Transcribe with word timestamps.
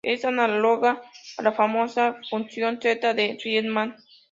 Es 0.03 0.25
análoga 0.25 0.99
a 1.37 1.43
la 1.43 1.51
famosa 1.51 2.17
función 2.27 2.79
zeta 2.81 3.13
de 3.13 3.37
Riemann. 3.39 3.97